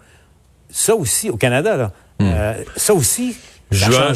ça 0.70 0.94
aussi, 0.94 1.28
au 1.28 1.36
Canada, 1.36 1.76
là, 1.76 1.92
hmm. 2.20 2.64
ça 2.76 2.94
aussi, 2.94 3.36
Juin, 3.71 4.12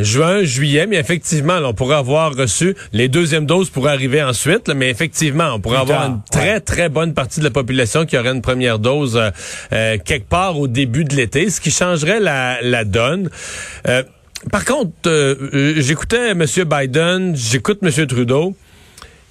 juin, 0.00 0.44
juillet, 0.44 0.86
mais 0.86 0.96
effectivement, 0.96 1.58
on 1.62 1.74
pourrait 1.74 1.96
avoir 1.96 2.34
reçu 2.34 2.74
les 2.92 3.08
deuxièmes 3.08 3.44
doses 3.44 3.68
pourraient 3.68 3.92
arriver 3.92 4.22
ensuite, 4.22 4.68
mais 4.68 4.88
effectivement, 4.88 5.54
on 5.54 5.60
pourrait 5.60 5.78
avoir 5.78 6.06
une 6.06 6.20
très 6.30 6.60
très 6.60 6.88
bonne 6.88 7.12
partie 7.12 7.40
de 7.40 7.44
la 7.44 7.50
population 7.50 8.06
qui 8.06 8.16
aurait 8.16 8.30
une 8.30 8.42
première 8.42 8.78
dose 8.78 9.16
euh, 9.16 9.30
euh, 9.72 9.98
quelque 10.02 10.28
part 10.28 10.58
au 10.58 10.68
début 10.68 11.04
de 11.04 11.14
l'été, 11.14 11.50
ce 11.50 11.60
qui 11.60 11.70
changerait 11.70 12.20
la, 12.20 12.62
la 12.62 12.84
donne. 12.84 13.28
Euh, 13.88 14.02
par 14.50 14.64
contre, 14.64 14.92
j'écoutais 15.78 16.30
M. 16.30 16.44
Biden, 16.66 17.34
j'écoute 17.34 17.78
M. 17.82 18.06
Trudeau. 18.06 18.54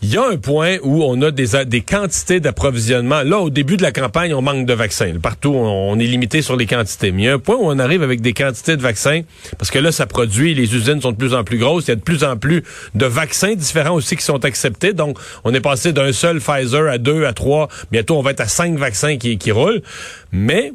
Il 0.05 0.13
y 0.13 0.17
a 0.17 0.27
un 0.27 0.35
point 0.35 0.79
où 0.83 1.01
on 1.01 1.21
a 1.21 1.31
des, 1.31 1.63
des 1.65 1.79
quantités 1.79 2.41
d'approvisionnement. 2.41 3.23
Là, 3.23 3.39
au 3.39 3.49
début 3.49 3.77
de 3.77 3.83
la 3.83 3.93
campagne, 3.93 4.33
on 4.33 4.41
manque 4.41 4.65
de 4.65 4.73
vaccins. 4.73 5.13
Partout, 5.21 5.53
on, 5.55 5.97
est 5.97 6.03
limité 6.03 6.41
sur 6.41 6.57
les 6.57 6.65
quantités. 6.65 7.13
Mais 7.13 7.21
il 7.21 7.25
y 7.25 7.29
a 7.29 7.35
un 7.35 7.39
point 7.39 7.55
où 7.55 7.63
on 7.63 7.79
arrive 7.79 8.03
avec 8.03 8.19
des 8.19 8.33
quantités 8.33 8.75
de 8.75 8.81
vaccins, 8.81 9.21
parce 9.57 9.71
que 9.71 9.79
là, 9.79 9.93
ça 9.93 10.05
produit, 10.05 10.53
les 10.55 10.75
usines 10.75 10.99
sont 10.99 11.13
de 11.13 11.17
plus 11.17 11.33
en 11.33 11.45
plus 11.45 11.57
grosses, 11.57 11.85
il 11.85 11.91
y 11.91 11.93
a 11.93 11.95
de 11.95 12.01
plus 12.01 12.25
en 12.25 12.35
plus 12.35 12.63
de 12.95 13.05
vaccins 13.05 13.55
différents 13.55 13.95
aussi 13.95 14.17
qui 14.17 14.25
sont 14.25 14.43
acceptés. 14.43 14.91
Donc, 14.91 15.17
on 15.45 15.53
est 15.53 15.61
passé 15.61 15.93
d'un 15.93 16.11
seul 16.11 16.41
Pfizer 16.41 16.89
à 16.89 16.97
deux, 16.97 17.23
à 17.23 17.31
trois. 17.31 17.69
Bientôt, 17.89 18.17
on 18.17 18.21
va 18.21 18.31
être 18.31 18.41
à 18.41 18.47
cinq 18.49 18.77
vaccins 18.77 19.15
qui, 19.15 19.37
qui 19.37 19.53
roulent. 19.53 19.81
Mais 20.33 20.73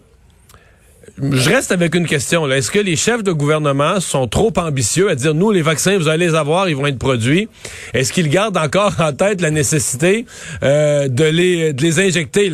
je 1.21 1.51
reste 1.51 1.73
avec 1.73 1.95
une 1.95 2.07
question. 2.07 2.49
Est-ce 2.51 2.71
que 2.71 2.79
les 2.79 2.97
chefs 2.97 3.23
de 3.23 3.33
gouvernement 3.33 4.01
sont 4.01 4.29
trop 4.29 4.53
ambitieux 4.57 5.11
à 5.11 5.15
dire, 5.15 5.35
nous, 5.35 5.51
les 5.51 5.63
vaccins, 5.63 5.99
vous 5.99 6.09
allez 6.09 6.29
les 6.29 6.35
avoir, 6.35 6.69
ils 6.69 6.77
vont 6.77 6.87
être 6.87 6.99
produits? 6.99 7.49
Est-ce 7.95 8.13
qu'ils 8.13 8.29
gardent 8.29 8.57
encore 8.57 8.95
en 9.01 9.13
tête 9.13 9.41
la 9.41 9.51
nécessité 9.51 10.27
euh, 10.63 11.09
de, 11.09 11.25
les, 11.25 11.73
de 11.73 11.83
les 11.83 12.01
injecter? 12.01 12.53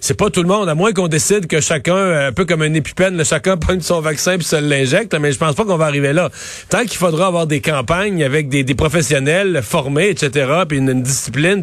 C'est 0.00 0.16
pas 0.16 0.30
tout 0.30 0.42
le 0.42 0.48
monde, 0.48 0.68
à 0.68 0.74
moins 0.74 0.92
qu'on 0.92 1.08
décide 1.08 1.46
que 1.46 1.60
chacun, 1.60 2.26
un 2.26 2.32
peu 2.32 2.44
comme 2.44 2.62
un 2.62 2.74
épipène, 2.74 3.16
là, 3.16 3.24
chacun 3.24 3.56
prenne 3.58 3.80
son 3.80 4.00
vaccin 4.00 4.36
puis 4.36 4.46
se 4.46 4.56
l'injecte, 4.56 5.14
mais 5.14 5.32
je 5.32 5.38
pense 5.38 5.54
pas 5.54 5.64
qu'on 5.64 5.76
va 5.76 5.86
arriver 5.86 6.12
là. 6.12 6.30
Tant 6.68 6.80
qu'il 6.80 6.98
faudra 6.98 7.26
avoir 7.26 7.46
des 7.46 7.60
campagnes 7.60 8.24
avec 8.24 8.48
des, 8.48 8.64
des 8.64 8.74
professionnels 8.74 9.60
formés, 9.62 10.08
etc., 10.08 10.50
puis 10.68 10.78
une, 10.78 11.02
discipline, 11.02 11.62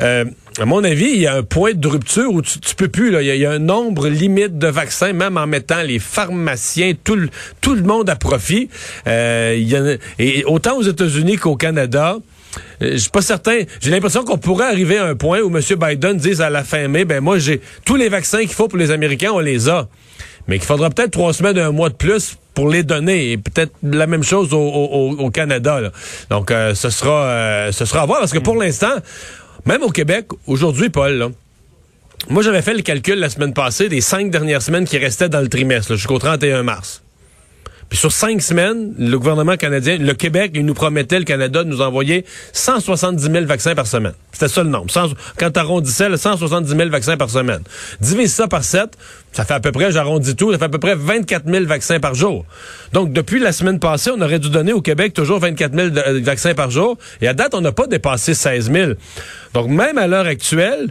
euh, 0.00 0.24
à 0.58 0.64
mon 0.66 0.82
avis, 0.82 1.10
il 1.10 1.20
y 1.20 1.26
a 1.26 1.36
un 1.36 1.42
point 1.42 1.74
de 1.74 1.88
rupture 1.88 2.32
où 2.32 2.42
tu, 2.42 2.58
peux 2.76 2.88
plus. 2.88 3.10
Là. 3.10 3.22
Il, 3.22 3.36
y 3.36 3.46
a, 3.46 3.50
un 3.50 3.58
nombre 3.58 4.08
limite 4.08 4.58
de 4.58 4.66
vaccins, 4.66 5.12
même 5.12 5.36
en 5.36 5.46
mettant 5.46 5.82
les 5.82 5.98
pharmaciens, 5.98 6.92
tout 7.04 7.14
le, 7.14 7.28
tout 7.60 7.74
le 7.74 7.82
monde 7.82 8.10
à 8.10 8.16
profit. 8.16 8.68
Euh, 9.06 9.54
il 9.56 9.68
y 9.68 9.76
a, 9.76 9.96
et 10.18 10.44
autant 10.44 10.76
aux 10.76 10.82
États-Unis 10.82 11.36
qu'au 11.36 11.56
Canada. 11.56 12.16
Euh, 12.82 12.92
je 12.92 12.96
suis 12.96 13.10
pas 13.10 13.22
certain. 13.22 13.60
J'ai 13.80 13.90
l'impression 13.90 14.24
qu'on 14.24 14.38
pourrait 14.38 14.66
arriver 14.66 14.98
à 14.98 15.06
un 15.06 15.14
point 15.14 15.40
où 15.40 15.56
M. 15.56 15.62
Biden 15.78 16.16
dise 16.16 16.40
à 16.40 16.50
la 16.50 16.64
fin 16.64 16.88
mai, 16.88 17.04
ben 17.04 17.20
moi 17.20 17.38
j'ai 17.38 17.60
tous 17.84 17.94
les 17.94 18.08
vaccins 18.08 18.40
qu'il 18.40 18.48
faut 18.48 18.66
pour 18.66 18.78
les 18.78 18.90
Américains, 18.90 19.30
on 19.32 19.38
les 19.38 19.68
a. 19.68 19.88
Mais 20.48 20.58
qu'il 20.58 20.66
faudra 20.66 20.90
peut-être 20.90 21.12
trois 21.12 21.32
semaines, 21.32 21.58
un 21.58 21.70
mois 21.70 21.90
de 21.90 21.94
plus 21.94 22.36
pour 22.54 22.68
les 22.68 22.82
donner. 22.82 23.30
Et 23.30 23.38
peut-être 23.38 23.72
la 23.84 24.08
même 24.08 24.24
chose 24.24 24.52
au, 24.52 24.58
au, 24.58 25.30
Canada. 25.30 25.92
Donc, 26.28 26.50
euh, 26.50 26.74
ce 26.74 26.90
sera 26.90 27.70
ce 27.70 27.84
sera 27.84 28.02
à 28.02 28.06
voir 28.06 28.18
parce 28.18 28.32
que 28.32 28.40
pour 28.40 28.56
mm. 28.56 28.62
l'instant, 28.62 28.94
même 29.66 29.82
au 29.82 29.90
Québec, 29.90 30.26
aujourd'hui, 30.46 30.90
Paul, 30.90 31.32
moi 32.28 32.42
j'avais 32.42 32.62
fait 32.62 32.74
le 32.74 32.82
calcul 32.82 33.18
la 33.18 33.30
semaine 33.30 33.54
passée 33.54 33.88
des 33.88 34.00
cinq 34.00 34.30
dernières 34.30 34.62
semaines 34.62 34.86
qui 34.86 34.98
restaient 34.98 35.28
dans 35.28 35.40
le 35.40 35.48
trimestre, 35.48 35.94
jusqu'au 35.96 36.18
31 36.18 36.62
mars. 36.62 37.02
Puis 37.90 37.98
sur 37.98 38.12
cinq 38.12 38.40
semaines, 38.40 38.94
le 38.98 39.18
gouvernement 39.18 39.56
canadien, 39.56 39.98
le 39.98 40.14
Québec, 40.14 40.52
il 40.54 40.64
nous 40.64 40.74
promettait, 40.74 41.18
le 41.18 41.24
Canada, 41.24 41.64
de 41.64 41.68
nous 41.68 41.80
envoyer 41.80 42.24
170 42.52 43.20
000 43.20 43.46
vaccins 43.46 43.74
par 43.74 43.88
semaine. 43.88 44.12
C'était 44.30 44.46
ça 44.46 44.62
le 44.62 44.70
nombre. 44.70 44.86
quand 45.36 45.50
tu 45.50 45.58
arrondissais, 45.58 46.16
170 46.16 46.70
000 46.70 46.88
vaccins 46.88 47.16
par 47.16 47.28
semaine. 47.30 47.62
Divise 48.00 48.32
ça 48.32 48.46
par 48.46 48.62
7, 48.62 48.96
ça 49.32 49.44
fait 49.44 49.54
à 49.54 49.60
peu 49.60 49.72
près, 49.72 49.90
j'arrondis 49.90 50.36
tout, 50.36 50.52
ça 50.52 50.58
fait 50.58 50.66
à 50.66 50.68
peu 50.68 50.78
près 50.78 50.94
24 50.94 51.50
000 51.50 51.64
vaccins 51.64 51.98
par 51.98 52.14
jour. 52.14 52.46
Donc, 52.92 53.12
depuis 53.12 53.40
la 53.40 53.50
semaine 53.50 53.80
passée, 53.80 54.12
on 54.16 54.20
aurait 54.20 54.38
dû 54.38 54.50
donner 54.50 54.72
au 54.72 54.82
Québec 54.82 55.12
toujours 55.12 55.40
24 55.40 55.74
000 55.74 55.88
euh, 55.96 56.20
vaccins 56.22 56.54
par 56.54 56.70
jour. 56.70 56.96
Et 57.20 57.26
à 57.26 57.34
date, 57.34 57.54
on 57.54 57.60
n'a 57.60 57.72
pas 57.72 57.88
dépassé 57.88 58.34
16 58.34 58.70
000. 58.70 58.92
Donc, 59.52 59.68
même 59.68 59.98
à 59.98 60.06
l'heure 60.06 60.26
actuelle, 60.26 60.90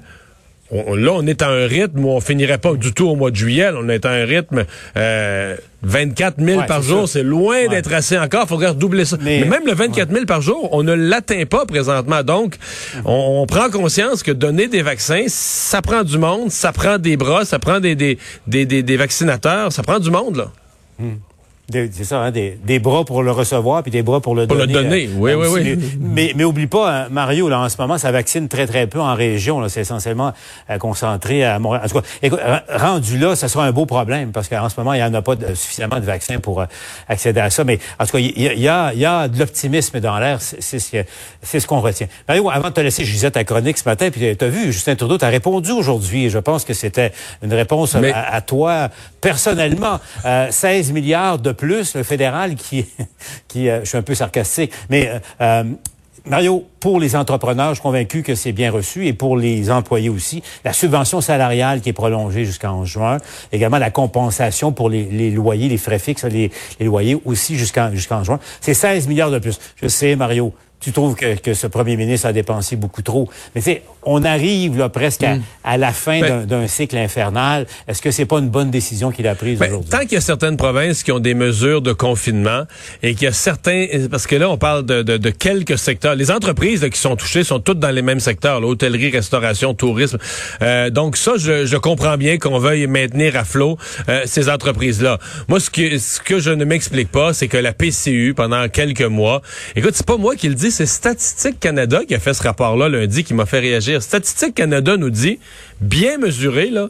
là, 0.71 1.11
on 1.13 1.25
est 1.25 1.41
à 1.41 1.49
un 1.49 1.65
rythme 1.65 2.05
où 2.05 2.09
on 2.09 2.21
finirait 2.21 2.57
pas 2.57 2.73
du 2.73 2.93
tout 2.93 3.07
au 3.07 3.15
mois 3.15 3.31
de 3.31 3.35
juillet. 3.35 3.69
On 3.75 3.89
est 3.89 4.05
à 4.05 4.11
un 4.11 4.25
rythme 4.25 4.65
euh, 4.97 5.55
24 5.81 6.43
000 6.43 6.63
par 6.67 6.81
jour. 6.81 7.07
C'est 7.07 7.23
loin 7.23 7.67
d'être 7.67 7.91
assez 7.93 8.17
encore. 8.17 8.43
Il 8.43 8.49
faudrait 8.49 8.69
redoubler 8.69 9.05
ça. 9.05 9.17
Mais, 9.21 9.45
même 9.45 9.65
le 9.65 9.73
24 9.73 10.11
000 10.11 10.25
par 10.25 10.41
jour, 10.41 10.69
on 10.71 10.83
ne 10.83 10.93
l'atteint 10.93 11.45
pas 11.45 11.65
présentement. 11.65 12.23
Donc, 12.23 12.55
on, 13.05 13.45
prend 13.47 13.69
conscience 13.69 14.23
que 14.23 14.31
donner 14.31 14.67
des 14.67 14.81
vaccins, 14.81 15.25
ça 15.27 15.81
prend 15.81 16.03
du 16.03 16.17
monde, 16.17 16.51
ça 16.51 16.71
prend 16.71 16.97
des 16.97 17.17
bras, 17.17 17.45
ça 17.45 17.59
prend 17.59 17.79
des, 17.79 17.95
des, 17.95 18.17
des, 18.47 18.65
des, 18.65 18.97
vaccinateurs, 18.97 19.71
ça 19.71 19.81
prend 19.81 19.99
du 19.99 20.11
monde. 20.11 20.37
là. 20.37 20.51
Hmm. 20.99 21.15
C'est 21.71 22.03
ça, 22.03 22.21
hein, 22.21 22.31
des, 22.31 22.57
des, 22.63 22.79
bras 22.79 23.05
pour 23.05 23.21
le 23.21 23.31
recevoir 23.31 23.83
puis 23.83 23.91
des 23.91 24.01
bras 24.01 24.21
pour 24.21 24.33
le 24.33 24.47
pour 24.47 24.57
donner. 24.57 24.73
Pour 24.73 24.81
le 24.81 24.87
donner, 24.89 25.07
euh, 25.07 25.17
oui, 25.17 25.33
oui, 25.33 25.47
oui. 25.51 25.97
Mais, 25.99 26.33
mais 26.35 26.43
oublie 26.43 26.67
pas, 26.67 26.91
hein, 26.91 27.07
Mario, 27.11 27.47
là, 27.47 27.59
en 27.59 27.69
ce 27.69 27.77
moment, 27.79 27.97
ça 27.97 28.11
vaccine 28.11 28.47
très, 28.47 28.65
très 28.65 28.87
peu 28.87 28.99
en 28.99 29.13
région. 29.13 29.67
C'est 29.69 29.81
essentiellement 29.81 30.33
euh, 30.69 30.77
concentré 30.77 31.43
à 31.43 31.59
Montréal. 31.59 31.83
En 31.85 31.89
tout 31.89 32.01
cas, 32.01 32.07
écoute, 32.23 32.39
rendu 32.73 33.19
là, 33.19 33.35
ça 33.35 33.47
sera 33.47 33.65
un 33.65 33.71
beau 33.71 33.85
problème 33.85 34.31
parce 34.31 34.47
qu'en 34.47 34.67
ce 34.69 34.79
moment, 34.79 34.93
il 34.93 34.97
n'y 34.97 35.03
en 35.03 35.13
a 35.13 35.21
pas 35.21 35.35
suffisamment 35.53 35.99
de 35.99 36.05
vaccins 36.05 36.39
pour 36.39 36.61
euh, 36.61 36.65
accéder 37.07 37.39
à 37.39 37.49
ça. 37.49 37.63
Mais 37.63 37.79
en 37.99 38.05
tout 38.05 38.13
cas, 38.13 38.19
il 38.19 38.41
y, 38.41 38.67
a, 38.67 38.93
y 38.93 39.05
a 39.05 39.27
de 39.27 39.37
l'optimisme 39.37 39.99
dans 39.99 40.17
l'air. 40.17 40.39
C'est 40.41 40.79
ce, 40.79 41.59
ce 41.59 41.67
qu'on 41.67 41.81
retient. 41.81 42.07
Mario, 42.27 42.49
avant 42.49 42.69
de 42.69 42.73
te 42.73 42.81
laisser, 42.81 43.05
je 43.05 43.11
lisais 43.11 43.31
ta 43.31 43.43
chronique 43.43 43.77
ce 43.77 43.87
matin, 43.87 44.09
puis 44.09 44.35
tu 44.35 44.45
as 44.45 44.49
vu, 44.49 44.71
Justin 44.71 44.95
Trudeau, 44.95 45.17
tu 45.17 45.25
as 45.25 45.29
répondu 45.29 45.71
aujourd'hui. 45.71 46.29
Je 46.29 46.39
pense 46.39 46.65
que 46.65 46.73
c'était 46.73 47.11
une 47.43 47.53
réponse 47.53 47.95
à, 47.95 48.41
toi 48.41 48.89
personnellement. 49.21 49.99
16 50.49 50.91
milliards 50.91 51.37
de 51.37 51.51
plus, 51.59 51.95
le 51.95 52.03
fédéral 52.03 52.55
qui, 52.55 52.85
qui 53.47 53.69
euh, 53.69 53.81
je 53.83 53.89
suis 53.89 53.97
un 53.97 54.01
peu 54.01 54.15
sarcastique, 54.15 54.71
mais 54.89 55.09
euh, 55.09 55.19
euh, 55.41 55.63
Mario, 56.25 56.65
pour 56.79 56.99
les 56.99 57.15
entrepreneurs, 57.15 57.69
je 57.69 57.75
suis 57.75 57.81
convaincu 57.81 58.23
que 58.23 58.35
c'est 58.35 58.51
bien 58.51 58.71
reçu 58.71 59.07
et 59.07 59.13
pour 59.13 59.35
les 59.35 59.71
employés 59.71 60.09
aussi. 60.09 60.41
La 60.63 60.73
subvention 60.73 61.21
salariale 61.21 61.81
qui 61.81 61.89
est 61.89 61.93
prolongée 61.93 62.45
jusqu'en 62.45 62.85
juin, 62.85 63.17
également 63.51 63.77
la 63.77 63.91
compensation 63.91 64.71
pour 64.71 64.89
les, 64.89 65.31
loyers, 65.31 65.69
les 65.69 65.77
frais 65.77 65.99
fixes, 65.99 66.25
les, 66.25 66.51
loyers 66.79 67.17
aussi 67.25 67.57
jusqu'en 67.57 67.91
jusqu'en 67.91 68.23
juin. 68.23 68.39
C'est 68.61 68.73
16 68.73 69.07
milliards 69.07 69.31
de 69.31 69.39
plus. 69.39 69.59
Je 69.81 69.87
sais, 69.87 70.15
Mario, 70.15 70.53
tu 70.79 70.91
trouves 70.91 71.15
que, 71.15 71.35
que, 71.35 71.53
ce 71.53 71.67
premier 71.67 71.97
ministre 71.97 72.27
a 72.27 72.33
dépensé 72.33 72.75
beaucoup 72.75 73.01
trop. 73.01 73.29
Mais 73.53 73.61
tu 73.61 73.71
sais, 73.71 73.83
on 74.03 74.23
arrive 74.23 74.77
là 74.77 74.87
presque 74.89 75.23
à, 75.23 75.35
hmm. 75.35 75.79
la 75.79 75.91
fin 75.91 76.21
ben- 76.21 76.45
d'un 76.45 76.67
cycle 76.67 76.97
infernal. 76.97 77.67
Est-ce 77.87 78.01
que 78.01 78.11
c'est 78.11 78.25
pas 78.25 78.39
une 78.39 78.49
bonne 78.49 78.71
décision 78.71 79.11
qu'il 79.11 79.27
a 79.27 79.35
prise 79.35 79.59
ben, 79.59 79.67
aujourd'hui? 79.67 79.89
Tant 79.89 79.99
qu'il 79.99 80.13
y 80.13 80.17
a 80.17 80.21
certaines 80.21 80.55
provinces 80.55 81.03
qui 81.03 81.11
ont 81.11 81.19
des 81.19 81.33
mesures 81.33 81.81
de 81.81 81.91
confinement 81.91 82.63
et 83.03 83.13
qu'il 83.13 83.23
y 83.23 83.27
a 83.27 83.33
certains... 83.33 83.87
Parce 84.09 84.25
que 84.25 84.35
là, 84.35 84.49
on 84.49 84.57
parle 84.57 84.85
de, 84.85 85.01
de, 85.01 85.17
de 85.17 85.29
quelques 85.29 85.77
secteurs. 85.77 86.15
Les 86.15 86.31
entreprises 86.31 86.87
qui 86.91 86.99
sont 86.99 87.15
touchées 87.17 87.43
sont 87.43 87.59
toutes 87.59 87.79
dans 87.79 87.91
les 87.91 88.01
mêmes 88.01 88.21
secteurs. 88.21 88.61
L'hôtellerie, 88.61 89.09
restauration, 89.09 89.73
tourisme. 89.73 90.17
Euh, 90.61 90.89
donc 90.89 91.17
ça, 91.17 91.33
je, 91.37 91.65
je, 91.65 91.77
comprends 91.77 92.17
bien 92.17 92.37
qu'on 92.37 92.59
veuille 92.59 92.87
maintenir 92.87 93.35
à 93.35 93.43
flot 93.43 93.77
euh, 94.07 94.21
ces 94.25 94.49
entreprises-là. 94.49 95.19
Moi, 95.47 95.59
ce 95.59 95.69
que, 95.69 95.97
ce 95.97 96.19
que 96.19 96.39
je 96.39 96.51
ne 96.51 96.63
m'explique 96.63 97.11
pas, 97.11 97.33
c'est 97.33 97.47
que 97.47 97.57
la 97.57 97.73
PCU, 97.73 98.33
pendant 98.33 98.67
quelques 98.69 99.01
mois... 99.01 99.41
Écoute, 99.75 99.93
c'est 99.95 100.05
pas 100.05 100.17
moi 100.17 100.35
qui 100.35 100.47
le 100.47 100.55
dis, 100.55 100.68
c'est 100.71 100.85
Statistique 100.85 101.59
Canada 101.59 102.01
qui 102.07 102.15
a 102.15 102.19
fait 102.19 102.33
ce 102.33 102.43
rapport-là 102.43 102.89
lundi 102.89 103.23
qui 103.23 103.33
m'a 103.33 103.45
fait 103.45 103.59
réagir. 103.59 104.01
Statistique 104.01 104.55
Canada 104.55 104.97
nous 104.97 105.09
dit, 105.09 105.39
bien 105.81 106.17
mesuré, 106.17 106.69
là, 106.69 106.89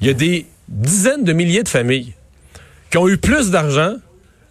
il 0.00 0.06
y 0.06 0.10
a 0.10 0.14
des 0.14 0.46
dizaines 0.68 1.24
de 1.24 1.32
milliers 1.32 1.62
de 1.62 1.68
familles 1.68 2.14
qui 2.90 2.98
ont 2.98 3.08
eu 3.08 3.16
plus 3.16 3.50
d'argent 3.50 3.96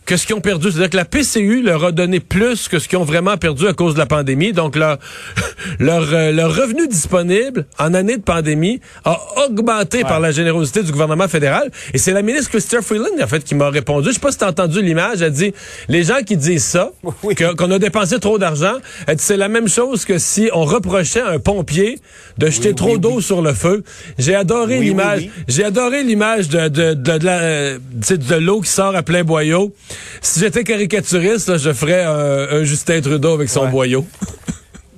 que 0.06 0.18
ce 0.18 0.26
qu'ils 0.26 0.36
ont 0.36 0.42
perdu. 0.42 0.72
C'est-à-dire 0.72 0.90
que 0.90 0.98
la 0.98 1.06
PCU 1.06 1.62
leur 1.62 1.84
a 1.84 1.92
donné 1.92 2.20
plus 2.20 2.68
que 2.68 2.80
ce 2.80 2.88
qu'ils 2.88 2.98
ont 2.98 3.04
vraiment 3.04 3.38
perdu 3.38 3.68
à 3.68 3.74
cause 3.74 3.94
de 3.94 4.00
la 4.00 4.06
pandémie. 4.06 4.54
Donc, 4.54 4.76
leur, 4.76 4.98
leur, 5.80 6.14
euh, 6.14 6.32
leur 6.32 6.56
revenu 6.56 6.88
disponible 6.88 7.66
en 7.80 7.94
année 7.94 8.18
de 8.18 8.22
pandémie 8.22 8.80
a 9.04 9.20
augmenté 9.46 10.02
par 10.04 10.20
la 10.20 10.32
générosité 10.32 10.84
du 10.84 10.92
gouvernement 10.92 11.28
fédéral. 11.28 11.72
Et 11.94 11.98
c'est 11.98 12.14
la 12.14 12.22
ministre 12.22 12.50
Christopher 12.50 12.84
Freeland, 12.86 13.22
en 13.22 13.28
fait, 13.28 13.44
qui 13.44 13.56
m'a 13.56 13.70
répondu. 13.70 14.10
Je 14.10 14.14
sais 14.14 14.20
pas 14.20 14.32
si 14.32 14.38
tu 14.38 14.44
as 14.44 14.50
entendu 14.50 14.82
l'image. 14.82 15.22
Elle 15.22 15.32
dit, 15.32 15.54
les 15.90 16.04
gens 16.04 16.22
qui 16.26 16.38
disent 16.38 16.66
ça, 16.66 16.92
qu'on 17.58 17.72
a 17.72 17.80
dépensé 17.80 18.20
trop 18.20 18.38
d'argent, 18.38 18.76
c'est 19.18 19.38
la 19.38 19.48
même 19.48 19.68
chose 19.68 20.06
que 20.06 20.18
si 20.18 20.50
on 20.54 20.66
reprochait 20.66 21.22
à 21.22 21.30
un 21.30 21.40
pompier 21.40 22.00
de 22.38 22.50
jeter 22.50 22.74
trop 22.74 22.98
d'eau 22.98 23.22
sur 23.22 23.42
le 23.42 23.54
feu. 23.54 23.84
J'ai 24.18 24.36
adoré 24.36 24.80
l'image. 24.80 25.30
J'ai 25.48 25.64
adoré 25.64 26.04
l'image 26.04 26.50
de, 26.50 26.68
de, 26.68 26.94
de, 26.94 27.18
de, 27.18 27.28
euh, 27.28 27.78
de 28.10 28.36
l'eau 28.36 28.62
qui 28.62 28.70
sort 28.70 28.96
à 28.96 29.04
plein 29.04 29.24
boyau. 29.24 29.74
Si 30.22 30.40
j'étais 30.40 30.64
caricaturiste, 30.64 31.58
je 31.58 31.74
ferais 31.74 32.04
un, 32.04 32.64
Justin 32.64 33.02
Trudeau 33.02 33.34
avec 33.34 33.50
son 33.50 33.68
boyau. 33.68 34.06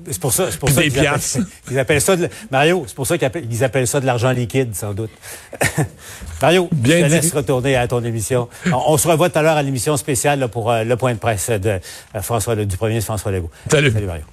C'est 0.10 0.20
pour 0.20 0.34
ça, 0.34 0.48
c'est 0.52 0.60
pour 0.60 0.70
ça 0.70 0.82
qu'ils 0.84 1.00
appellent, 1.00 1.46
ils 1.70 1.80
appellent, 1.80 2.02
ça 2.02 2.16
de, 2.16 2.30
Mario, 2.52 2.86
c'est 2.88 2.96
pour 2.96 3.06
ça 3.06 3.18
qu'ils 3.18 3.64
appellent, 3.64 3.88
ça 3.88 4.00
de 4.00 4.06
l'argent 4.06 4.32
liquide, 4.32 4.74
sans 4.76 4.94
doute. 4.94 5.12
Mario, 6.42 6.70
Bien 6.72 7.00
je 7.00 7.06
te 7.06 7.12
laisse 7.12 7.34
retourner 7.34 7.76
à 7.76 7.88
ton 7.88 8.04
émission. 8.04 8.48
On, 8.72 8.98
se 8.98 9.08
revoit 9.08 9.30
tout 9.30 9.40
à 9.40 9.42
l'heure 9.42 9.58
à 9.58 9.64
l'émission 9.64 9.98
spéciale 9.98 10.48
pour 10.48 10.72
euh, 10.72 10.84
le 10.84 10.96
point 10.96 11.14
de 11.14 11.20
presse 11.20 11.50
de 11.50 11.70
euh, 12.16 12.22
François, 12.22 12.56
du 12.56 12.78
premier 12.78 12.92
ministre 12.92 13.08
François 13.08 13.32
Legault. 13.32 13.52
Salut. 13.70 13.92
Salut 13.92 14.06
Mario. 14.06 14.24